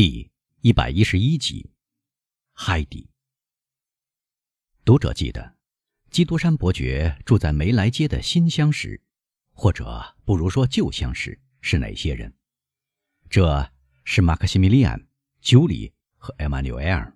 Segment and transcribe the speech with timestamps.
[0.00, 1.72] 第一百一十一集，
[2.52, 3.10] 海底。
[4.84, 5.56] 读者记得，
[6.08, 9.02] 基督山伯爵住在梅莱街的新相识，
[9.50, 12.32] 或者不如说旧相识是哪些人？
[13.28, 13.72] 这
[14.04, 15.04] 是马克西米利安、
[15.40, 17.12] 九里和艾玛纽埃尔。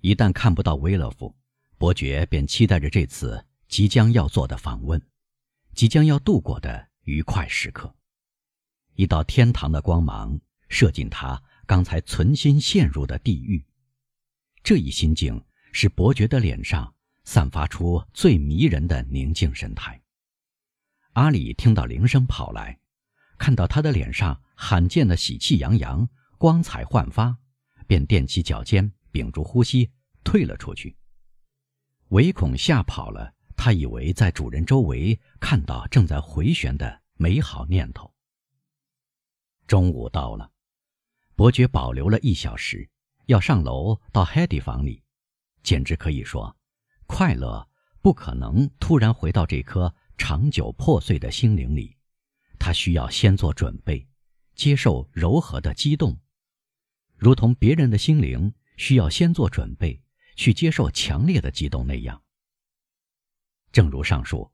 [0.00, 1.36] 一旦看不到威勒夫，
[1.76, 4.98] 伯爵便期待着这次即将要做的访问，
[5.74, 7.94] 即将要度过的愉快时刻。
[8.94, 10.40] 一道天堂的光芒
[10.70, 11.42] 射进他。
[11.66, 13.66] 刚才存心陷入的地狱，
[14.62, 16.94] 这一心境使伯爵的脸上
[17.24, 20.00] 散发出最迷人的宁静神态。
[21.14, 22.78] 阿里听到铃声跑来，
[23.36, 26.08] 看到他的脸上罕见的喜气洋洋、
[26.38, 27.36] 光彩焕发，
[27.88, 29.90] 便踮起脚尖，屏住呼吸，
[30.22, 30.96] 退了出去。
[32.10, 38.14] 唯恐吓跑了他以为在主人周围看到正在回旋的美好念头。
[39.66, 40.52] 中午到了。
[41.36, 42.88] 伯爵保留了一小时，
[43.26, 45.02] 要上楼到海蒂房里，
[45.62, 46.56] 简直可以说，
[47.06, 47.68] 快乐
[48.00, 51.94] 不可能突然回到这颗长久破碎的心灵里，
[52.58, 54.08] 他需要先做准备，
[54.54, 56.18] 接受柔和的激动，
[57.18, 60.02] 如同别人的心灵需要先做准备
[60.36, 62.22] 去接受强烈的激动那样。
[63.72, 64.50] 正如上述，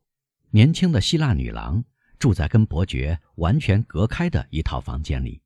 [0.51, 1.85] 年轻的希腊女郎
[2.19, 5.41] 住在跟伯爵完全隔开的一套房间里。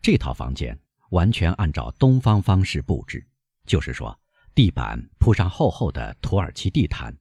[0.00, 0.78] 这套房间
[1.10, 3.26] 完全按照东方方式布置，
[3.64, 4.18] 就是说，
[4.54, 7.16] 地板铺上厚厚的土耳其地毯，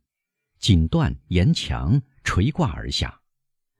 [0.59, 3.19] 锦缎沿墙垂挂而下，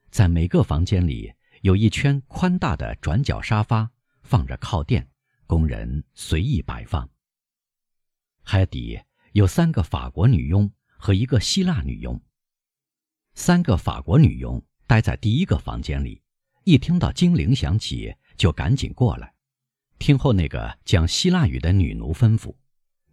[0.10, 3.90] 在每个房间里有一圈宽大的转角沙发，
[4.24, 5.08] 放着靠垫，
[5.46, 7.10] 供人随意摆放。
[8.44, 9.00] 海底
[9.34, 12.22] 有三个法国女佣和一个希腊女佣。
[13.34, 16.22] 三个法国女佣待在第一个房间里，
[16.64, 18.16] 一听到精灵响起。
[18.38, 19.34] 就赶紧过来，
[20.00, 22.56] 听候那个讲希腊语的女奴吩咐。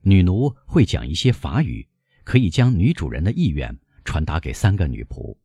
[0.03, 1.89] 女奴会讲一些法语，
[2.25, 5.37] 可以将女主人的意愿传达给三个女仆。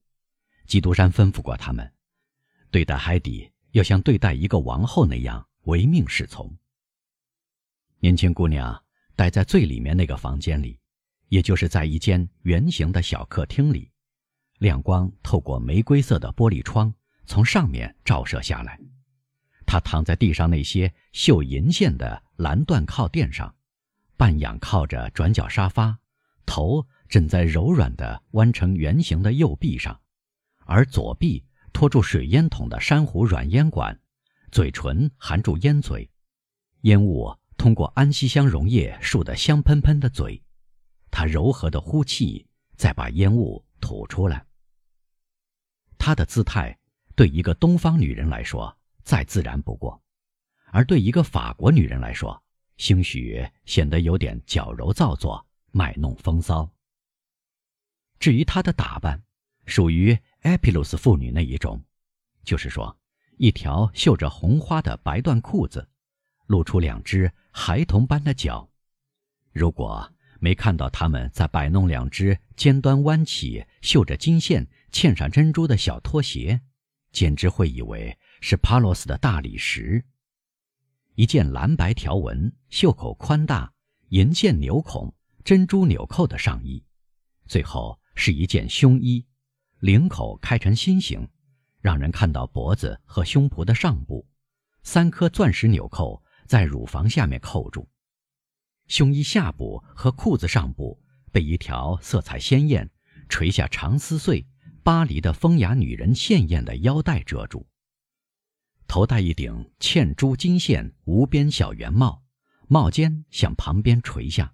[0.66, 1.94] 基督山吩咐过他们，
[2.72, 6.58] 对待海底要像对待一个王后那样唯命是从。
[8.00, 8.84] 年轻姑娘
[9.16, 10.80] 待在最里面那个房间里，
[11.30, 13.92] 也就是在一间圆形的小客厅里，
[14.58, 16.94] 亮光透过玫瑰色的玻璃窗
[17.26, 18.80] 从上面照射下来。
[19.68, 23.54] 他躺在地上那些绣银线的蓝缎靠垫上，
[24.16, 26.00] 半仰靠着转角沙发，
[26.46, 30.00] 头枕在柔软的弯成圆形的右臂上，
[30.66, 34.00] 而左臂托住水烟筒的珊瑚软烟管，
[34.54, 36.10] 嘴唇含住烟嘴，
[36.84, 40.42] 烟雾通过安息香溶液漱得香喷喷的嘴，
[41.12, 44.46] 他柔和的呼气，再把烟雾吐出来。
[45.98, 46.80] 他的姿态
[47.18, 48.74] 对一个东方女人来说。
[49.08, 50.04] 再自然不过，
[50.66, 52.44] 而对一个法国女人来说，
[52.76, 56.70] 兴许显得有点矫揉造作、卖弄风骚。
[58.20, 59.24] 至于她的打扮，
[59.66, 61.82] 属于埃皮鲁斯妇女那一种，
[62.44, 63.00] 就是说，
[63.38, 65.88] 一条绣着红花的白缎裤子，
[66.48, 68.70] 露出两只孩童般的脚。
[69.54, 76.60] 如果没看到他们在摆弄两只尖端弯起、绣着金线、嵌上珍珠的小拖鞋，
[77.14, 78.18] 简直会以为。
[78.42, 80.04] 是帕洛斯的大理石，
[81.16, 83.74] 一件蓝白条纹、袖口宽大、
[84.10, 86.84] 银线纽孔、珍珠纽扣的上衣，
[87.48, 89.26] 最后是一件胸衣，
[89.80, 91.28] 领口开成心形，
[91.82, 94.28] 让人看到脖子和胸脯的上部，
[94.84, 97.88] 三颗钻石纽扣在乳房下面扣住，
[98.88, 102.90] 胸衣下部和裤子上部被一条色彩鲜艳、
[103.28, 104.46] 垂下长丝穗、
[104.84, 107.68] 巴黎的风雅女人鲜艳的腰带遮住。
[108.88, 112.24] 头戴一顶嵌珠金线无边小圆帽，
[112.68, 114.54] 帽尖向旁边垂下，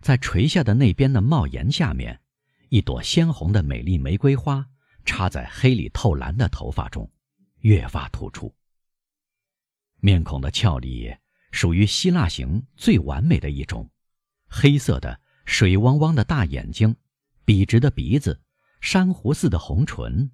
[0.00, 2.20] 在垂下的那边的帽檐下面，
[2.70, 4.66] 一朵鲜红的美丽玫瑰花
[5.04, 7.10] 插在黑里透蓝的头发中，
[7.60, 8.54] 越发突出。
[10.00, 11.14] 面孔的俏丽
[11.52, 13.90] 属于希腊型最完美的一种，
[14.48, 16.96] 黑色的水汪汪的大眼睛，
[17.44, 18.40] 笔直的鼻子，
[18.80, 20.30] 珊瑚似的红唇，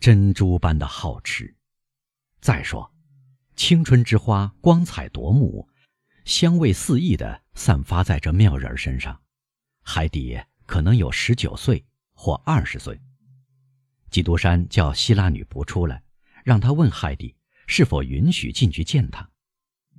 [0.00, 1.54] 珍珠般的皓齿。
[2.42, 2.92] 再说，
[3.54, 5.68] 青春之花光彩夺目，
[6.24, 9.16] 香味四溢地散发在这妙人身上。
[9.80, 10.36] 海底
[10.66, 13.00] 可能有十九岁或二十岁。
[14.10, 16.02] 基督山叫希腊女仆出来，
[16.42, 17.32] 让他问海底
[17.68, 19.30] 是否允许进去见他。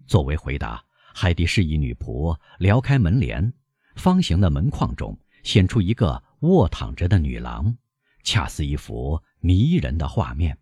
[0.06, 3.54] 作为回答，海底示意女仆撩开门帘，
[3.96, 7.78] 方形的门框中显出一个卧躺着的女郎，
[8.22, 10.58] 恰似一幅迷人的画面。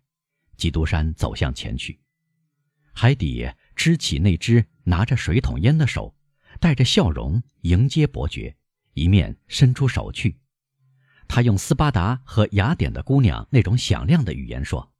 [0.62, 1.98] 基督山走向前去，
[2.92, 6.14] 海底支起那只拿着水桶烟的手，
[6.60, 8.56] 带着笑容迎接伯爵，
[8.92, 10.38] 一面伸出手去。
[11.26, 14.92] 他用斯巴达和雅典的姑娘那种响亮的语言说：“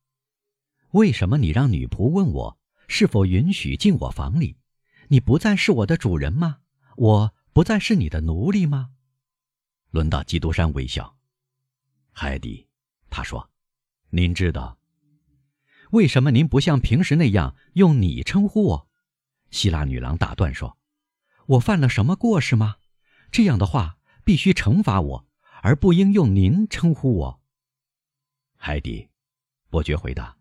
[0.99, 4.57] 为什么你让女仆问我是否允许进我房里？
[5.07, 6.59] 你不再是我的主人吗？
[6.97, 8.91] 我不再是你的奴隶吗？”
[9.93, 11.17] 轮到基督山微笑。
[12.11, 12.67] 海底，
[13.09, 13.49] 他说
[14.11, 14.77] ：“您知道。”
[15.93, 18.89] 为什么您不像平时那样用你称呼我？
[19.51, 20.79] 希腊女郎打断说
[21.45, 22.77] ：“我犯了什么过失吗？
[23.31, 25.27] 这样的话必须惩罚我，
[25.61, 27.43] 而不应用您称呼我。”
[28.57, 29.11] 海迪，
[29.69, 30.35] 伯爵回答：“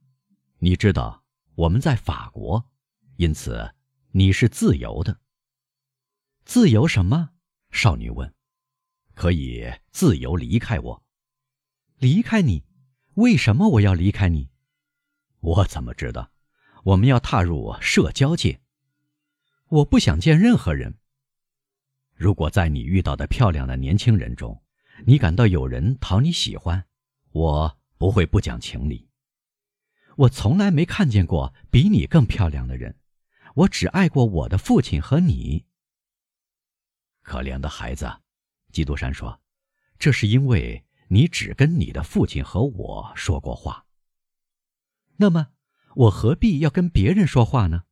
[0.59, 1.25] 你知道
[1.55, 2.71] 我们在法国，
[3.17, 3.73] 因此
[4.11, 5.19] 你是自由的。
[6.45, 7.31] 自由什么？”
[7.71, 8.33] 少女问。
[9.15, 11.03] “可以自由离开我。
[11.97, 12.63] 离开你？
[13.15, 14.49] 为什么我要离开你？”
[15.41, 16.31] 我怎么知道？
[16.83, 18.59] 我们要踏入社交界。
[19.67, 20.97] 我不想见任何人。
[22.15, 24.63] 如果在你遇到的漂亮的年轻人中，
[25.05, 26.85] 你感到有人讨你喜欢，
[27.31, 29.09] 我不会不讲情理。
[30.17, 32.95] 我从来没看见过比你更漂亮的人，
[33.55, 35.65] 我只爱过我的父亲和你。
[37.21, 38.11] 可怜的孩子，
[38.71, 39.39] 基督山说
[39.97, 43.85] ：“这是因为你只跟你的父亲和我说过话。”
[45.21, 45.49] 那么，
[45.93, 47.83] 我何必要跟别人说话呢？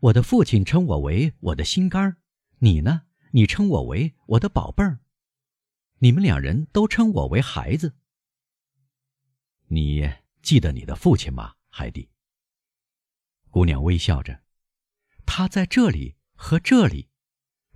[0.00, 2.18] 我的父亲称我为我的心肝儿，
[2.58, 3.04] 你呢？
[3.30, 5.00] 你称我为我的宝贝儿。
[6.00, 7.96] 你们两人都称我为孩子。
[9.68, 10.12] 你
[10.42, 12.10] 记得你的父亲吗，海蒂？
[13.48, 14.42] 姑娘微笑着，
[15.24, 17.08] 他在这里和这里。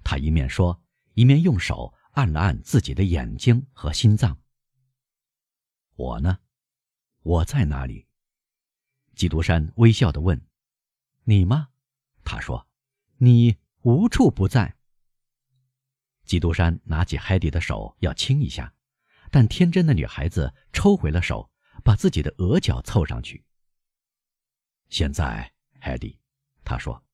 [0.04, 0.84] 她一面说，
[1.14, 4.36] 一面用手按了按自己的眼睛和心脏。
[5.94, 6.40] 我呢？
[7.22, 8.06] 我在哪里？
[9.14, 10.40] 基督山微笑地问
[11.24, 11.68] ：“你吗？”
[12.24, 12.66] 他说
[13.18, 14.76] ：“你无处不在。”
[16.24, 18.72] 基督山拿起海迪的手要亲一下，
[19.30, 21.50] 但天真的女孩子抽回了手，
[21.84, 23.44] 把自己的额角凑上去。
[24.88, 26.18] 现在，海迪，
[26.64, 27.04] 他说：“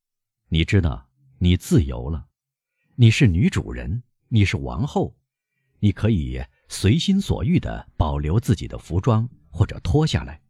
[0.49, 1.09] 你知道，
[1.39, 2.29] 你自由了，
[2.97, 5.17] 你是女主人，你是王后，
[5.81, 10.41] 你可以随心所欲地保留自己的服装或者脱下来。”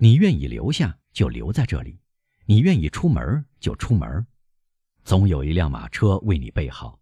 [0.00, 1.98] 你愿意留下就留在这里，
[2.46, 4.24] 你愿意出门就出门，
[5.02, 7.00] 总有一辆马车为你备好。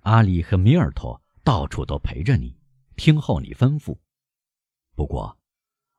[0.00, 2.58] 阿里和米尔托到处都陪着你，
[2.96, 3.96] 听候你吩咐。
[4.96, 5.38] 不过，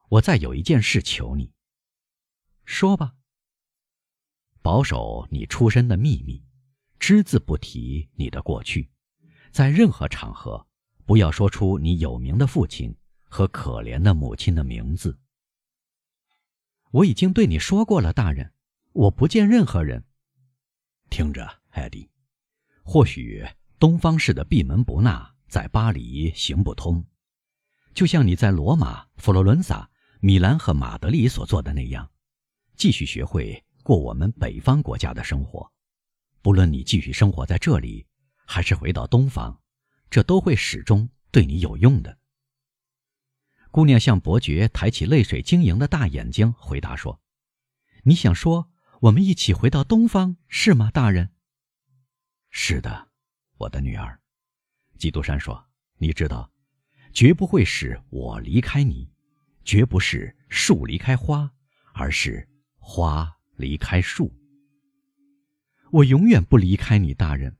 [0.09, 1.53] 我再有一件事求你，
[2.65, 3.13] 说吧。
[4.61, 6.43] 保守你出身的秘密，
[6.99, 8.89] 只字不提你的过去，
[9.51, 10.67] 在任何场合
[11.05, 12.93] 不要说出你有名的父亲
[13.23, 15.17] 和可怜的母亲的名字。
[16.93, 18.53] 我已经对你说过了，大人，
[18.91, 20.03] 我不见任何人。
[21.09, 22.07] 听着，艾迪，
[22.83, 23.43] 或许
[23.79, 27.03] 东方式的闭门不纳在巴黎行不通，
[27.95, 32.07] 就像你在罗马、佛罗伦萨、米兰和马德里所做的那样，
[32.75, 35.67] 继续学会过我们北方国家的生活。
[36.43, 38.05] 不论你继续生活在这里，
[38.45, 39.59] 还是回到东方，
[40.11, 42.15] 这都会始终对你有用的。
[43.73, 47.19] 姑娘向伯爵抬起泪水晶莹的大眼睛，回答说
[48.05, 48.69] ：“你想说
[49.01, 51.31] 我们一起回到东方是吗，大人
[52.51, 53.07] ？”“是的，
[53.57, 54.21] 我的女儿。”
[55.00, 55.65] 基督山说
[55.98, 56.51] ：“你知道，
[57.13, 59.12] 绝不会是我离开你，
[59.65, 61.51] 绝不是树离开花，
[61.95, 64.31] 而是花离开树。
[65.89, 67.57] 我永远不离开你，大人。”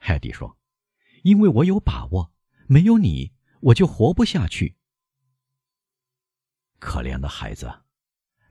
[0.00, 0.56] 海蒂说
[1.24, 2.32] ：“因为我有把握，
[2.66, 4.76] 没有你，我就活不下去。”
[6.82, 7.72] 可怜的孩子，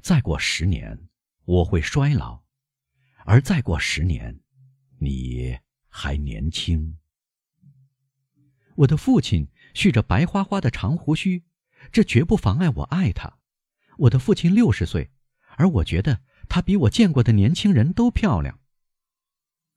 [0.01, 1.09] 再过十年
[1.43, 2.43] 我会衰老，
[3.25, 4.39] 而再过十年，
[5.00, 5.59] 你
[5.89, 6.97] 还年轻。
[8.77, 11.43] 我的父亲蓄着白花花的长胡须，
[11.91, 13.38] 这绝不妨碍我爱他。
[13.97, 15.11] 我的父亲六十岁，
[15.57, 18.61] 而我觉得他比我见过的年轻人都漂亮。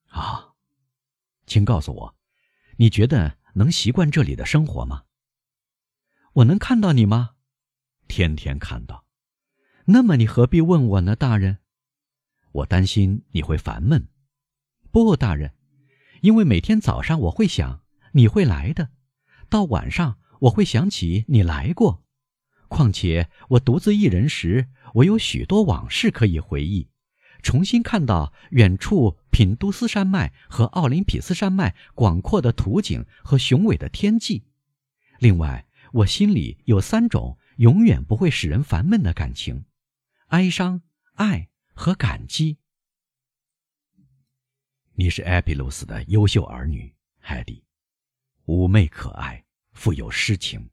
[0.07, 0.55] 啊，
[1.45, 2.17] 请告诉我，
[2.77, 5.07] 你觉得能习惯这里的生活吗？
[6.35, 7.34] 我能看到你吗？
[8.07, 9.05] 天天看到，
[9.87, 11.59] 那么你何必问我呢，大人？
[12.53, 14.09] 我担心你会烦闷。
[14.91, 15.53] 不，大人，
[16.21, 17.83] 因为每天早上我会想
[18.13, 18.91] 你会来的，
[19.49, 22.05] 到晚上我会想起你来过。
[22.69, 26.89] 况且我独自一人时，我有许多往事可以回忆，
[27.43, 34.45] 重新看到远处品都斯山脉和奥林匹斯山脉广阔的图景和雄伟的天际。
[35.19, 37.39] 另外，我心里有三种。
[37.57, 39.65] 永远不会使人烦闷的感情，
[40.29, 40.83] 哀伤、
[41.15, 42.59] 爱和感激。
[44.95, 47.65] 你是埃比鲁斯的优秀儿女，海蒂，
[48.47, 50.69] 妩媚可爱，富有诗情，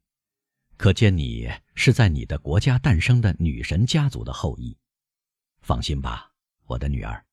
[0.76, 4.76] 可见你是在你的国家诞生的女神家族的后裔。
[5.60, 6.32] 放心吧，
[6.64, 7.24] 我的女儿，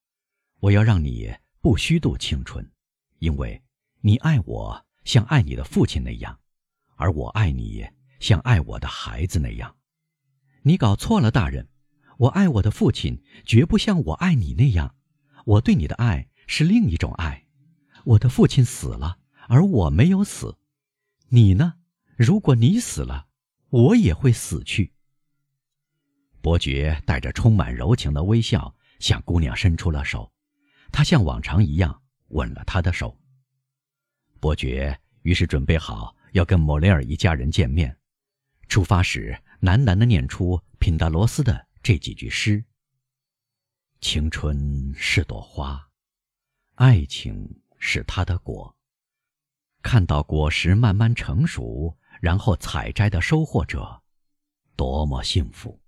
[0.59, 2.71] 我要让你不虚度青春，
[3.17, 3.59] 因为
[4.01, 6.39] 你爱我像爱你的父亲那样，
[6.95, 7.87] 而我爱你
[8.19, 9.75] 像爱我的孩子那样。
[10.63, 11.67] 你搞错了，大人，
[12.17, 14.95] 我爱我的父亲绝不像我爱你那样，
[15.45, 16.27] 我对你的爱。
[16.51, 17.45] 是另一种爱，
[18.03, 20.57] 我的父亲死了，而我没有死。
[21.27, 21.75] 你呢？
[22.17, 23.27] 如果你死了，
[23.69, 24.91] 我也会死去。
[26.41, 30.33] 伯爵带着充满柔情的微笑向姑娘伸出了手，
[30.91, 33.15] 他像往常一样吻了她的手。
[34.39, 37.95] 伯爵于是准备好要跟莫雷尔一家人见面，
[38.69, 42.63] 出发时喃喃地念出品达罗斯的这几句诗
[43.99, 45.89] ：“青春是朵花。”
[46.75, 48.73] 爱情是它的果。
[49.81, 54.03] 看到果实慢慢成熟，然后采摘的收获者，
[54.75, 55.81] 多么幸福！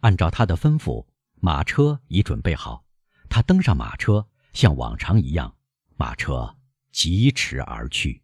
[0.00, 2.84] 按照他的吩咐，马车已准备好。
[3.28, 5.54] 他登上马车，像往常一样，
[5.96, 6.56] 马车
[6.92, 8.22] 疾驰而去。